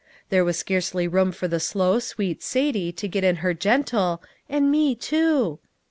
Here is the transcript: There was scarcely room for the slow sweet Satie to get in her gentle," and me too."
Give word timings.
There 0.29 0.43
was 0.43 0.57
scarcely 0.57 1.07
room 1.07 1.31
for 1.31 1.47
the 1.47 1.59
slow 1.59 1.99
sweet 1.99 2.39
Satie 2.39 2.91
to 2.97 3.07
get 3.07 3.23
in 3.23 3.35
her 3.45 3.53
gentle," 3.53 4.23
and 4.49 4.71
me 4.71 4.95
too." 4.95 5.59